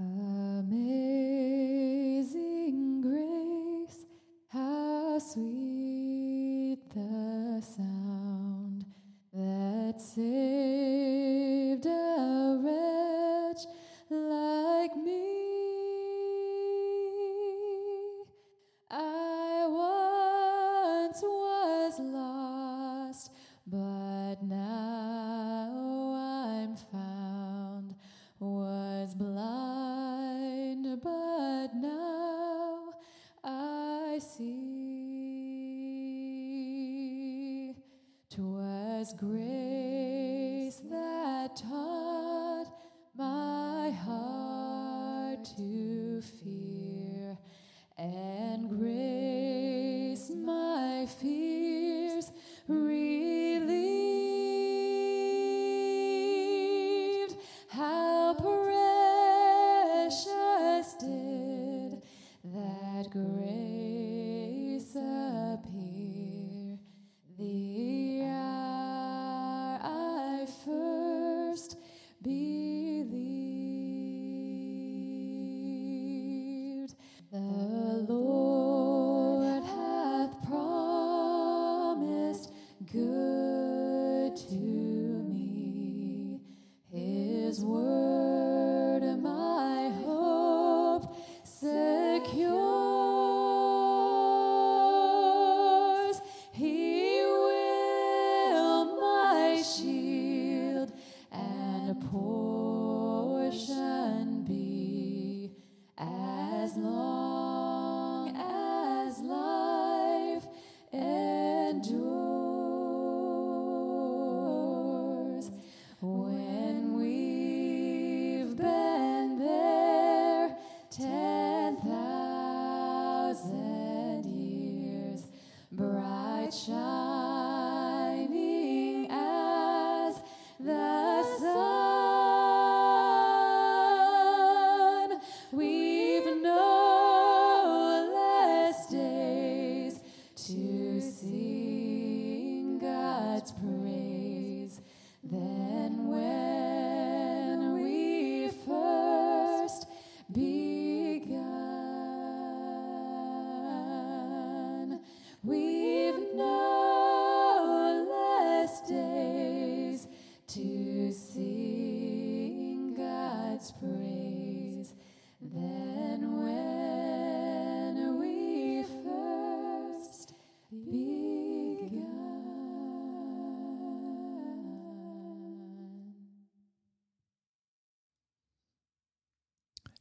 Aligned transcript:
Amazing 0.00 0.37
'Twas 38.38 39.14
grace 39.14 40.78
that 40.88 41.56
taught 41.56 42.68
my 43.16 43.90
heart 43.90 45.44
to 45.56 46.22
fear, 46.22 46.67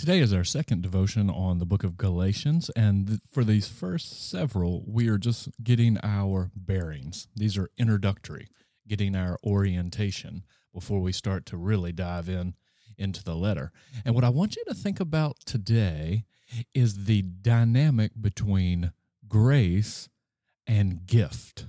Today 0.00 0.20
is 0.20 0.32
our 0.32 0.44
second 0.44 0.80
devotion 0.80 1.28
on 1.28 1.58
the 1.58 1.66
book 1.66 1.84
of 1.84 1.98
Galatians, 1.98 2.70
and 2.74 3.20
for 3.30 3.44
these 3.44 3.68
first 3.68 4.30
several, 4.30 4.82
we 4.86 5.08
are 5.08 5.18
just 5.18 5.50
getting 5.62 5.98
our 6.02 6.50
bearings. 6.56 7.28
These 7.36 7.58
are 7.58 7.68
introductory, 7.76 8.48
getting 8.88 9.14
our 9.14 9.38
orientation 9.44 10.44
before 10.72 11.00
we 11.00 11.12
start 11.12 11.44
to 11.46 11.58
really 11.58 11.92
dive 11.92 12.30
in 12.30 12.54
into 12.96 13.22
the 13.22 13.34
letter. 13.34 13.72
And 14.02 14.14
what 14.14 14.24
I 14.24 14.30
want 14.30 14.56
you 14.56 14.64
to 14.68 14.74
think 14.74 15.00
about 15.00 15.36
today 15.44 16.24
is 16.72 17.04
the 17.04 17.20
dynamic 17.20 18.12
between 18.18 18.92
grace 19.28 20.08
and 20.66 21.04
gift. 21.04 21.66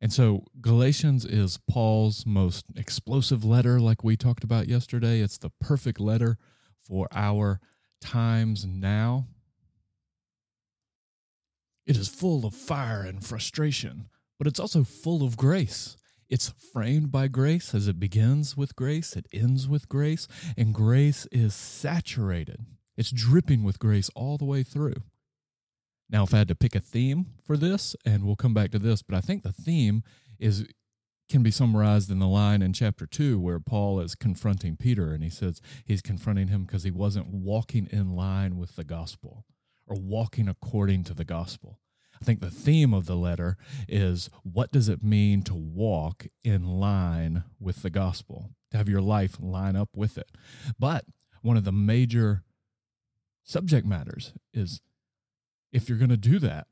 And 0.00 0.12
so 0.12 0.46
Galatians 0.60 1.24
is 1.24 1.60
Paul's 1.70 2.26
most 2.26 2.64
explosive 2.74 3.44
letter, 3.44 3.78
like 3.78 4.02
we 4.02 4.16
talked 4.16 4.42
about 4.42 4.66
yesterday. 4.66 5.20
It's 5.20 5.38
the 5.38 5.52
perfect 5.60 6.00
letter 6.00 6.38
for 6.88 7.08
our 7.12 7.60
times 8.00 8.64
now. 8.64 9.26
It 11.86 11.96
is 11.96 12.08
full 12.08 12.44
of 12.44 12.54
fire 12.54 13.02
and 13.02 13.24
frustration, 13.24 14.08
but 14.38 14.46
it's 14.46 14.60
also 14.60 14.84
full 14.84 15.22
of 15.22 15.36
grace. 15.36 15.96
It's 16.28 16.52
framed 16.72 17.10
by 17.10 17.28
grace 17.28 17.74
as 17.74 17.88
it 17.88 17.98
begins 17.98 18.56
with 18.56 18.76
grace, 18.76 19.16
it 19.16 19.26
ends 19.32 19.66
with 19.66 19.88
grace, 19.88 20.28
and 20.56 20.74
grace 20.74 21.26
is 21.32 21.54
saturated. 21.54 22.66
It's 22.98 23.10
dripping 23.10 23.62
with 23.62 23.78
grace 23.78 24.10
all 24.14 24.36
the 24.36 24.44
way 24.44 24.62
through. 24.62 25.02
Now, 26.10 26.24
if 26.24 26.34
I 26.34 26.38
had 26.38 26.48
to 26.48 26.54
pick 26.54 26.74
a 26.74 26.80
theme 26.80 27.26
for 27.46 27.56
this, 27.56 27.94
and 28.04 28.24
we'll 28.24 28.36
come 28.36 28.54
back 28.54 28.70
to 28.72 28.78
this, 28.78 29.02
but 29.02 29.16
I 29.16 29.20
think 29.20 29.42
the 29.42 29.52
theme 29.52 30.02
is 30.38 30.66
can 31.28 31.42
be 31.42 31.50
summarized 31.50 32.10
in 32.10 32.18
the 32.18 32.26
line 32.26 32.62
in 32.62 32.72
chapter 32.72 33.06
2 33.06 33.38
where 33.38 33.60
Paul 33.60 34.00
is 34.00 34.14
confronting 34.14 34.76
Peter 34.76 35.12
and 35.12 35.22
he 35.22 35.30
says 35.30 35.60
he's 35.84 36.02
confronting 36.02 36.48
him 36.48 36.64
because 36.64 36.84
he 36.84 36.90
wasn't 36.90 37.28
walking 37.28 37.86
in 37.90 38.14
line 38.14 38.56
with 38.56 38.76
the 38.76 38.84
gospel 38.84 39.44
or 39.86 39.96
walking 39.98 40.48
according 40.48 41.04
to 41.04 41.14
the 41.14 41.24
gospel. 41.24 41.78
I 42.20 42.24
think 42.24 42.40
the 42.40 42.50
theme 42.50 42.92
of 42.92 43.06
the 43.06 43.16
letter 43.16 43.56
is 43.88 44.28
what 44.42 44.72
does 44.72 44.88
it 44.88 45.02
mean 45.02 45.42
to 45.42 45.54
walk 45.54 46.26
in 46.42 46.64
line 46.64 47.44
with 47.60 47.82
the 47.82 47.90
gospel, 47.90 48.50
to 48.70 48.76
have 48.76 48.88
your 48.88 49.00
life 49.00 49.36
line 49.38 49.76
up 49.76 49.90
with 49.94 50.18
it. 50.18 50.30
But 50.78 51.04
one 51.42 51.56
of 51.56 51.64
the 51.64 51.72
major 51.72 52.42
subject 53.44 53.86
matters 53.86 54.32
is 54.52 54.80
if 55.72 55.88
you're 55.88 55.98
going 55.98 56.08
to 56.10 56.16
do 56.16 56.38
that, 56.40 56.66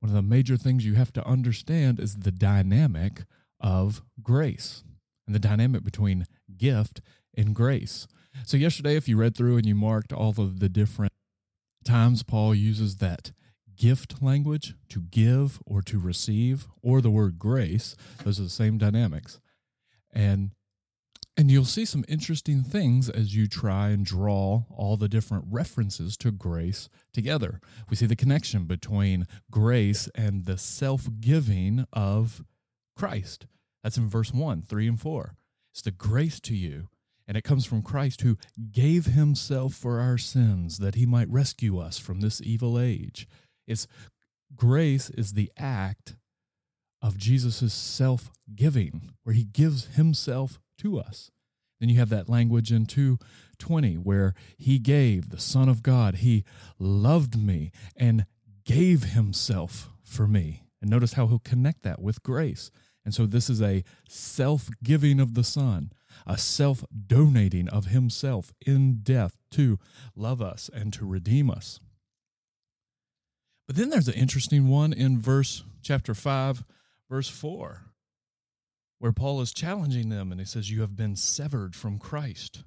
one 0.00 0.10
of 0.10 0.14
the 0.14 0.22
major 0.22 0.56
things 0.56 0.84
you 0.84 0.94
have 0.94 1.12
to 1.14 1.26
understand 1.26 1.98
is 1.98 2.16
the 2.16 2.30
dynamic 2.30 3.24
of 3.60 4.02
grace 4.22 4.84
and 5.26 5.34
the 5.34 5.40
dynamic 5.40 5.82
between 5.84 6.26
gift 6.56 7.00
and 7.36 7.54
grace. 7.54 8.06
So, 8.44 8.56
yesterday, 8.56 8.96
if 8.96 9.08
you 9.08 9.16
read 9.16 9.36
through 9.36 9.56
and 9.56 9.66
you 9.66 9.74
marked 9.74 10.12
all 10.12 10.30
of 10.30 10.60
the 10.60 10.68
different 10.68 11.12
times 11.84 12.22
Paul 12.22 12.54
uses 12.54 12.96
that 12.96 13.32
gift 13.76 14.22
language 14.22 14.74
to 14.90 15.00
give 15.00 15.60
or 15.64 15.82
to 15.82 15.98
receive, 15.98 16.68
or 16.82 17.00
the 17.00 17.10
word 17.10 17.38
grace, 17.38 17.96
those 18.24 18.38
are 18.38 18.44
the 18.44 18.48
same 18.48 18.78
dynamics. 18.78 19.40
And 20.12 20.50
and 21.38 21.52
you'll 21.52 21.64
see 21.64 21.84
some 21.84 22.04
interesting 22.08 22.64
things 22.64 23.08
as 23.08 23.36
you 23.36 23.46
try 23.46 23.90
and 23.90 24.04
draw 24.04 24.64
all 24.68 24.96
the 24.96 25.08
different 25.08 25.44
references 25.48 26.16
to 26.16 26.32
grace 26.32 26.88
together. 27.12 27.60
We 27.88 27.94
see 27.94 28.06
the 28.06 28.16
connection 28.16 28.64
between 28.64 29.28
grace 29.48 30.08
and 30.16 30.46
the 30.46 30.58
self 30.58 31.06
giving 31.20 31.86
of 31.92 32.44
Christ. 32.96 33.46
That's 33.84 33.96
in 33.96 34.08
verse 34.08 34.34
1, 34.34 34.62
3, 34.62 34.88
and 34.88 35.00
4. 35.00 35.36
It's 35.72 35.82
the 35.82 35.92
grace 35.92 36.40
to 36.40 36.56
you 36.56 36.88
And 37.28 37.36
it 37.36 37.44
comes 37.44 37.64
from 37.64 37.82
Christ 37.82 38.22
who 38.22 38.36
gave 38.72 39.06
himself 39.06 39.74
for 39.74 40.00
our 40.00 40.18
sins 40.18 40.78
that 40.78 40.96
he 40.96 41.06
might 41.06 41.30
rescue 41.30 41.78
us 41.78 41.98
from 41.98 42.20
this 42.20 42.40
evil 42.42 42.80
age. 42.80 43.28
It's 43.64 43.86
grace 44.56 45.08
is 45.10 45.34
the 45.34 45.52
act 45.56 46.16
of 47.00 47.16
Jesus' 47.16 47.72
self 47.72 48.32
giving, 48.56 49.12
where 49.22 49.34
he 49.34 49.44
gives 49.44 49.94
himself 49.94 50.58
to 50.78 50.98
us. 50.98 51.30
Then 51.80 51.88
you 51.88 51.98
have 51.98 52.08
that 52.08 52.28
language 52.28 52.72
in 52.72 52.86
220 52.86 53.94
where 53.96 54.34
he 54.56 54.78
gave 54.78 55.30
the 55.30 55.40
Son 55.40 55.68
of 55.68 55.82
God, 55.82 56.16
he 56.16 56.44
loved 56.78 57.38
me 57.40 57.70
and 57.96 58.26
gave 58.64 59.04
himself 59.04 59.90
for 60.02 60.26
me. 60.26 60.64
And 60.80 60.90
notice 60.90 61.14
how 61.14 61.26
he'll 61.26 61.38
connect 61.38 61.82
that 61.82 62.00
with 62.00 62.22
grace. 62.22 62.70
And 63.04 63.14
so 63.14 63.26
this 63.26 63.48
is 63.48 63.62
a 63.62 63.84
self 64.08 64.68
giving 64.82 65.20
of 65.20 65.34
the 65.34 65.44
Son, 65.44 65.92
a 66.26 66.36
self 66.36 66.84
donating 67.06 67.68
of 67.68 67.86
himself 67.86 68.52
in 68.66 69.00
death 69.02 69.36
to 69.52 69.78
love 70.14 70.42
us 70.42 70.68
and 70.72 70.92
to 70.94 71.06
redeem 71.06 71.50
us. 71.50 71.80
But 73.66 73.76
then 73.76 73.90
there's 73.90 74.08
an 74.08 74.14
interesting 74.14 74.68
one 74.68 74.92
in 74.92 75.20
verse 75.20 75.62
chapter 75.82 76.14
5, 76.14 76.64
verse 77.08 77.28
4 77.28 77.87
where 78.98 79.12
Paul 79.12 79.40
is 79.40 79.52
challenging 79.52 80.08
them 80.08 80.30
and 80.30 80.40
he 80.40 80.46
says, 80.46 80.70
You 80.70 80.80
have 80.80 80.96
been 80.96 81.16
severed 81.16 81.74
from 81.74 81.98
Christ. 81.98 82.64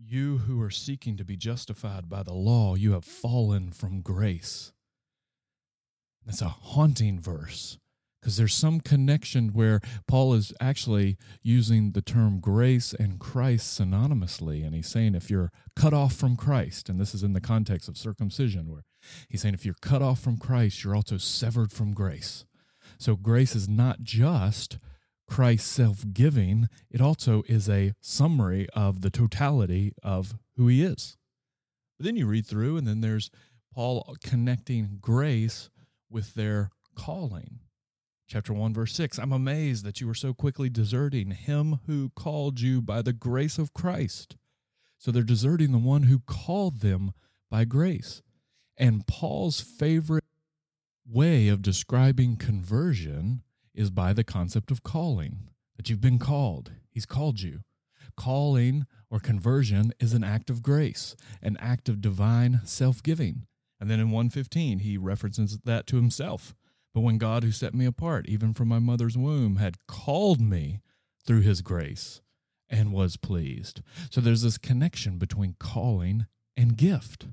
You 0.00 0.38
who 0.38 0.60
are 0.62 0.70
seeking 0.70 1.16
to 1.16 1.24
be 1.24 1.36
justified 1.36 2.08
by 2.08 2.22
the 2.22 2.32
law, 2.32 2.76
you 2.76 2.92
have 2.92 3.04
fallen 3.04 3.72
from 3.72 4.00
grace. 4.00 4.72
That's 6.24 6.42
a 6.42 6.48
haunting 6.48 7.20
verse 7.20 7.78
because 8.20 8.36
there's 8.36 8.54
some 8.54 8.80
connection 8.80 9.48
where 9.52 9.80
Paul 10.06 10.34
is 10.34 10.52
actually 10.60 11.16
using 11.42 11.92
the 11.92 12.02
term 12.02 12.40
grace 12.40 12.92
and 12.92 13.18
Christ 13.18 13.80
synonymously. 13.80 14.64
And 14.64 14.74
he's 14.74 14.88
saying 14.88 15.14
if 15.14 15.30
you're 15.30 15.50
cut 15.76 15.94
off 15.94 16.14
from 16.14 16.36
Christ, 16.36 16.88
and 16.88 17.00
this 17.00 17.14
is 17.14 17.22
in 17.22 17.32
the 17.32 17.40
context 17.40 17.88
of 17.88 17.96
circumcision, 17.96 18.70
where 18.70 18.84
he's 19.28 19.42
saying 19.42 19.54
if 19.54 19.64
you're 19.64 19.74
cut 19.80 20.02
off 20.02 20.20
from 20.20 20.36
Christ, 20.36 20.84
you're 20.84 20.96
also 20.96 21.16
severed 21.16 21.72
from 21.72 21.94
grace. 21.94 22.44
So 22.98 23.16
grace 23.16 23.54
is 23.54 23.68
not 23.68 24.02
just 24.02 24.78
Christ's 25.28 25.70
self 25.70 26.04
giving, 26.12 26.68
it 26.90 27.00
also 27.00 27.42
is 27.46 27.68
a 27.68 27.92
summary 28.00 28.66
of 28.74 29.02
the 29.02 29.10
totality 29.10 29.92
of 30.02 30.34
who 30.56 30.68
he 30.68 30.82
is. 30.82 31.16
But 31.98 32.06
then 32.06 32.16
you 32.16 32.26
read 32.26 32.46
through, 32.46 32.76
and 32.76 32.86
then 32.86 33.00
there's 33.00 33.30
Paul 33.72 34.16
connecting 34.24 34.98
grace 35.00 35.70
with 36.10 36.34
their 36.34 36.70
calling. 36.96 37.60
Chapter 38.26 38.52
1, 38.52 38.74
verse 38.74 38.92
6 38.94 39.18
I'm 39.18 39.32
amazed 39.32 39.84
that 39.84 40.00
you 40.00 40.08
are 40.10 40.14
so 40.14 40.34
quickly 40.34 40.68
deserting 40.68 41.30
him 41.30 41.80
who 41.86 42.10
called 42.10 42.60
you 42.60 42.82
by 42.82 43.02
the 43.02 43.12
grace 43.12 43.58
of 43.58 43.72
Christ. 43.72 44.36
So 44.98 45.10
they're 45.10 45.22
deserting 45.22 45.72
the 45.72 45.78
one 45.78 46.04
who 46.04 46.18
called 46.18 46.80
them 46.80 47.12
by 47.50 47.64
grace. 47.64 48.22
And 48.76 49.06
Paul's 49.06 49.60
favorite 49.60 50.24
way 51.06 51.48
of 51.48 51.62
describing 51.62 52.36
conversion 52.36 53.42
is 53.78 53.90
by 53.90 54.12
the 54.12 54.24
concept 54.24 54.70
of 54.70 54.82
calling, 54.82 55.48
that 55.76 55.88
you've 55.88 56.00
been 56.00 56.18
called. 56.18 56.72
He's 56.90 57.06
called 57.06 57.40
you. 57.40 57.60
Calling 58.16 58.86
or 59.08 59.20
conversion 59.20 59.92
is 60.00 60.12
an 60.12 60.24
act 60.24 60.50
of 60.50 60.62
grace, 60.62 61.14
an 61.40 61.56
act 61.60 61.88
of 61.88 62.00
divine 62.00 62.60
self 62.64 63.02
giving. 63.02 63.46
And 63.80 63.88
then 63.88 64.00
in 64.00 64.10
115, 64.10 64.80
he 64.80 64.98
references 64.98 65.58
that 65.64 65.86
to 65.86 65.96
himself. 65.96 66.56
But 66.92 67.02
when 67.02 67.18
God, 67.18 67.44
who 67.44 67.52
set 67.52 67.74
me 67.74 67.86
apart, 67.86 68.26
even 68.28 68.52
from 68.52 68.66
my 68.66 68.80
mother's 68.80 69.16
womb, 69.16 69.56
had 69.56 69.86
called 69.86 70.40
me 70.40 70.80
through 71.24 71.42
his 71.42 71.62
grace 71.62 72.20
and 72.68 72.92
was 72.92 73.16
pleased. 73.16 73.82
So 74.10 74.20
there's 74.20 74.42
this 74.42 74.58
connection 74.58 75.18
between 75.18 75.54
calling 75.60 76.26
and 76.56 76.76
gift, 76.76 77.28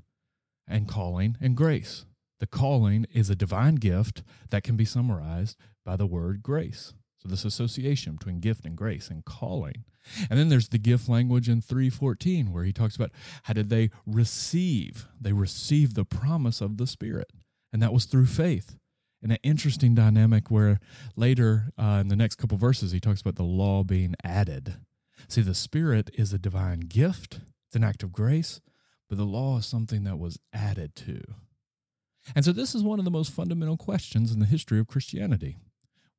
and 0.68 0.86
calling 0.86 1.36
and 1.40 1.56
grace. 1.56 2.04
The 2.38 2.46
calling 2.46 3.06
is 3.12 3.30
a 3.30 3.36
divine 3.36 3.76
gift 3.76 4.22
that 4.50 4.62
can 4.62 4.76
be 4.76 4.84
summarized 4.84 5.56
by 5.84 5.96
the 5.96 6.06
word 6.06 6.42
grace. 6.42 6.92
So 7.18 7.28
this 7.28 7.44
association 7.44 8.16
between 8.16 8.40
gift 8.40 8.64
and 8.64 8.76
grace 8.76 9.08
and 9.08 9.24
calling. 9.24 9.84
And 10.30 10.38
then 10.38 10.48
there's 10.48 10.68
the 10.68 10.78
gift 10.78 11.08
language 11.08 11.48
in 11.48 11.60
314 11.60 12.52
where 12.52 12.64
he 12.64 12.72
talks 12.72 12.94
about 12.94 13.10
how 13.44 13.54
did 13.54 13.70
they 13.70 13.90
receive? 14.04 15.06
They 15.20 15.32
received 15.32 15.96
the 15.96 16.04
promise 16.04 16.60
of 16.60 16.76
the 16.76 16.86
Spirit. 16.86 17.30
And 17.72 17.82
that 17.82 17.92
was 17.92 18.04
through 18.04 18.26
faith. 18.26 18.76
And 19.22 19.32
an 19.32 19.38
interesting 19.42 19.94
dynamic 19.94 20.50
where 20.50 20.78
later 21.16 21.72
uh, 21.78 21.98
in 22.02 22.08
the 22.08 22.16
next 22.16 22.36
couple 22.36 22.58
verses 22.58 22.92
he 22.92 23.00
talks 23.00 23.20
about 23.22 23.36
the 23.36 23.42
law 23.42 23.82
being 23.82 24.14
added. 24.22 24.76
See, 25.28 25.40
the 25.40 25.54
Spirit 25.54 26.10
is 26.14 26.32
a 26.32 26.38
divine 26.38 26.80
gift, 26.80 27.40
it's 27.66 27.74
an 27.74 27.82
act 27.82 28.02
of 28.02 28.12
grace, 28.12 28.60
but 29.08 29.18
the 29.18 29.24
law 29.24 29.58
is 29.58 29.66
something 29.66 30.04
that 30.04 30.18
was 30.18 30.38
added 30.52 30.94
to. 30.96 31.22
And 32.34 32.44
so, 32.44 32.52
this 32.52 32.74
is 32.74 32.82
one 32.82 32.98
of 32.98 33.04
the 33.04 33.10
most 33.10 33.32
fundamental 33.32 33.76
questions 33.76 34.32
in 34.32 34.40
the 34.40 34.46
history 34.46 34.78
of 34.78 34.86
Christianity. 34.86 35.56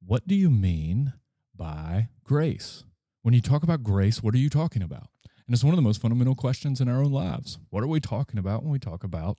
What 0.05 0.27
do 0.27 0.35
you 0.35 0.49
mean 0.49 1.13
by 1.55 2.09
grace? 2.23 2.83
When 3.23 3.33
you 3.33 3.41
talk 3.41 3.63
about 3.63 3.83
grace, 3.83 4.23
what 4.23 4.33
are 4.33 4.39
you 4.39 4.49
talking 4.49 4.81
about? 4.81 5.09
And 5.47 5.53
it's 5.53 5.63
one 5.63 5.73
of 5.73 5.77
the 5.77 5.81
most 5.81 6.01
fundamental 6.01 6.35
questions 6.35 6.81
in 6.81 6.87
our 6.87 7.01
own 7.01 7.11
lives. 7.11 7.57
What 7.69 7.83
are 7.83 7.87
we 7.87 7.99
talking 7.99 8.39
about 8.39 8.63
when 8.63 8.71
we 8.71 8.79
talk 8.79 9.03
about 9.03 9.37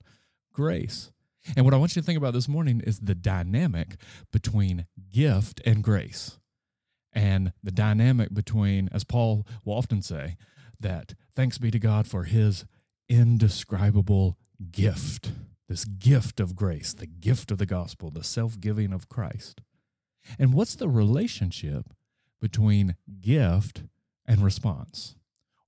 grace? 0.52 1.10
And 1.56 1.64
what 1.64 1.74
I 1.74 1.76
want 1.76 1.94
you 1.94 2.02
to 2.02 2.06
think 2.06 2.18
about 2.18 2.34
this 2.34 2.48
morning 2.48 2.80
is 2.84 3.00
the 3.00 3.14
dynamic 3.14 3.96
between 4.32 4.86
gift 5.10 5.60
and 5.64 5.82
grace. 5.82 6.38
And 7.12 7.52
the 7.62 7.70
dynamic 7.70 8.34
between, 8.34 8.88
as 8.92 9.04
Paul 9.04 9.46
will 9.64 9.74
often 9.74 10.02
say, 10.02 10.36
that 10.80 11.14
thanks 11.34 11.58
be 11.58 11.70
to 11.70 11.78
God 11.78 12.06
for 12.06 12.24
his 12.24 12.64
indescribable 13.08 14.36
gift 14.70 15.32
this 15.68 15.84
gift 15.84 16.40
of 16.40 16.56
grace, 16.56 16.94
the 16.94 17.06
gift 17.06 17.50
of 17.50 17.58
the 17.58 17.66
gospel, 17.66 18.10
the 18.10 18.24
self 18.24 18.58
giving 18.58 18.92
of 18.92 19.08
Christ. 19.08 19.60
And 20.38 20.52
what's 20.52 20.74
the 20.74 20.88
relationship 20.88 21.92
between 22.40 22.96
gift 23.20 23.82
and 24.26 24.42
response, 24.42 25.16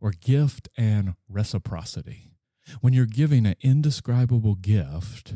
or 0.01 0.13
gift 0.13 0.69
and 0.77 1.15
reciprocity? 1.29 2.33
When 2.81 2.93
you're 2.93 3.07
giving 3.07 3.47
an 3.47 3.57
indescribable 3.61 4.55
gift, 4.55 5.35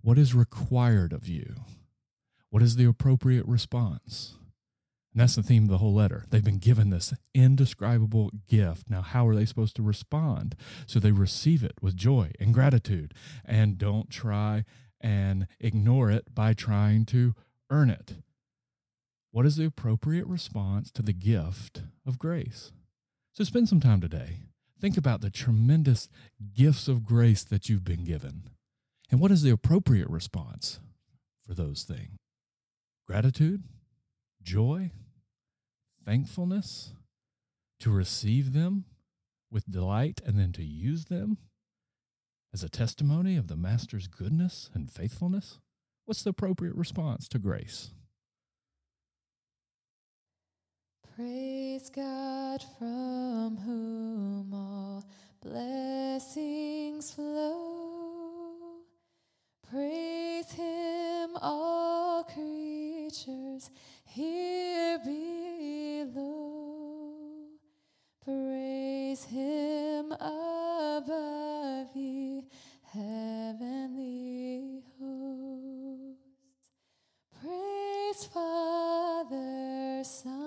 what 0.00 0.18
is 0.18 0.34
required 0.34 1.12
of 1.12 1.28
you? 1.28 1.54
What 2.50 2.62
is 2.62 2.76
the 2.76 2.84
appropriate 2.84 3.46
response? 3.46 4.36
And 5.18 5.24
that's 5.24 5.34
the 5.34 5.42
theme 5.42 5.64
of 5.64 5.70
the 5.70 5.78
whole 5.78 5.94
letter. 5.94 6.26
They've 6.30 6.44
been 6.44 6.58
given 6.58 6.90
this 6.90 7.12
indescribable 7.34 8.30
gift. 8.48 8.88
Now, 8.88 9.02
how 9.02 9.26
are 9.26 9.34
they 9.34 9.46
supposed 9.46 9.74
to 9.74 9.82
respond? 9.82 10.54
So 10.86 11.00
they 11.00 11.10
receive 11.10 11.64
it 11.64 11.72
with 11.82 11.96
joy 11.96 12.30
and 12.38 12.54
gratitude 12.54 13.14
and 13.44 13.76
don't 13.76 14.10
try 14.10 14.64
and 15.00 15.48
ignore 15.58 16.08
it 16.08 16.32
by 16.36 16.54
trying 16.54 17.04
to 17.06 17.34
earn 17.68 17.90
it. 17.90 18.18
What 19.32 19.44
is 19.44 19.56
the 19.56 19.64
appropriate 19.64 20.28
response 20.28 20.92
to 20.92 21.02
the 21.02 21.12
gift 21.12 21.82
of 22.06 22.20
grace? 22.20 22.70
So 23.32 23.42
spend 23.42 23.68
some 23.68 23.80
time 23.80 24.00
today. 24.00 24.42
Think 24.80 24.96
about 24.96 25.20
the 25.20 25.30
tremendous 25.30 26.08
gifts 26.54 26.86
of 26.86 27.04
grace 27.04 27.42
that 27.42 27.68
you've 27.68 27.84
been 27.84 28.04
given. 28.04 28.50
And 29.10 29.18
what 29.18 29.32
is 29.32 29.42
the 29.42 29.50
appropriate 29.50 30.08
response 30.08 30.78
for 31.44 31.54
those 31.54 31.82
things? 31.82 32.18
Gratitude? 33.04 33.64
joy, 34.48 34.90
thankfulness, 36.08 36.94
to 37.78 37.90
receive 37.90 38.54
them 38.54 38.86
with 39.50 39.70
delight, 39.70 40.22
and 40.24 40.38
then 40.38 40.52
to 40.52 40.64
use 40.64 41.04
them 41.04 41.36
as 42.50 42.62
a 42.62 42.68
testimony 42.70 43.36
of 43.36 43.46
the 43.46 43.56
Master's 43.56 44.06
goodness 44.06 44.70
and 44.72 44.90
faithfulness? 44.90 45.58
What's 46.06 46.22
the 46.22 46.30
appropriate 46.30 46.74
response 46.74 47.28
to 47.28 47.38
grace? 47.38 47.90
Praise 51.14 51.90
God 51.90 52.64
from 52.78 53.58
whom 53.58 54.54
all 54.54 55.04
blessings 55.42 57.12
flow. 57.12 58.78
Praise 59.70 60.50
Him, 60.52 61.36
all 61.42 62.24
creatures 62.24 63.68
Praise 69.18 69.30
him 69.30 70.12
above 70.12 71.88
ye 71.94 72.44
heavenly 72.92 74.82
hosts. 75.00 76.22
Praise 77.40 78.24
Father, 78.32 80.04
Son. 80.04 80.37